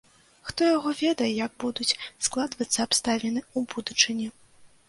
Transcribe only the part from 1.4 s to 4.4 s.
як будуць складвацца абставіны ў будучыні.